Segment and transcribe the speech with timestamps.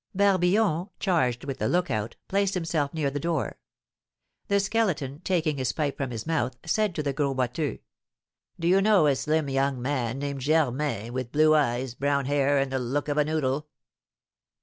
[0.15, 3.59] Barbillon, charged with the look out, placed himself near the door.
[4.47, 7.77] The Skeleton, taking his pipe from his mouth, said to the Gros Boiteux:
[8.59, 12.71] "Do you know a slim young man named Germain, with blue eyes, brown hair, and
[12.71, 13.67] the look of a noodle?"